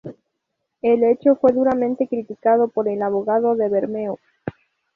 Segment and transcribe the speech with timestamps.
[0.81, 4.17] El hecho fue duramente criticado por el abogado de Bermeo.